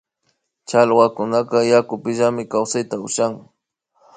Challwakunaka 0.67 1.57
yakupimillami 1.71 2.43
kawsay 2.51 2.85
ushan 3.07 3.33